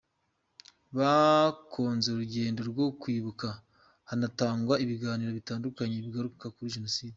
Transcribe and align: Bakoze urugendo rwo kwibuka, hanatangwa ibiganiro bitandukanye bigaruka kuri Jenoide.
Bakoze 0.97 2.07
urugendo 2.11 2.59
rwo 2.71 2.85
kwibuka, 3.01 3.47
hanatangwa 4.09 4.73
ibiganiro 4.83 5.31
bitandukanye 5.37 5.95
bigaruka 6.05 6.45
kuri 6.55 6.73
Jenoide. 6.75 7.09